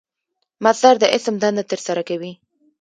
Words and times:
مصدر 0.63 0.95
د 0.99 1.05
اسم 1.15 1.35
دنده 1.43 1.63
ترسره 1.71 2.01
کوي. 2.09 2.31